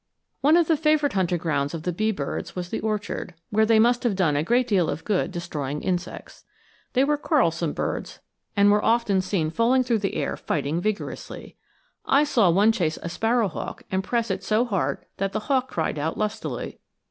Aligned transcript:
One 0.41 0.57
of 0.57 0.67
the 0.67 0.77
favorite 0.77 1.13
hunting 1.13 1.37
grounds 1.37 1.75
of 1.75 1.83
the 1.83 1.93
bee 1.93 2.09
birds 2.09 2.55
was 2.55 2.69
the 2.69 2.79
orchard, 2.79 3.35
where 3.51 3.67
they 3.67 3.77
must 3.77 4.01
have 4.01 4.15
done 4.15 4.35
a 4.35 4.41
great 4.41 4.67
deal 4.67 4.89
of 4.89 5.03
good 5.05 5.29
destroying 5.31 5.83
insects. 5.83 6.43
They 6.93 7.03
were 7.03 7.19
quarrelsome 7.19 7.73
birds, 7.73 8.19
and 8.57 8.71
were 8.71 8.83
often 8.83 9.21
seen 9.21 9.51
falling 9.51 9.83
through 9.83 9.99
the 9.99 10.15
air 10.15 10.35
fighting 10.35 10.81
vigorously. 10.81 11.55
I 12.03 12.23
saw 12.23 12.49
one 12.49 12.71
chase 12.71 12.97
a 13.03 13.09
sparrow 13.09 13.47
hawk 13.47 13.83
and 13.91 14.03
press 14.03 14.31
it 14.31 14.43
so 14.43 14.65
hard 14.65 15.05
that 15.17 15.33
the 15.33 15.41
hawk 15.41 15.69
cried 15.69 15.99
out 15.99 16.17
lustily. 16.17 16.79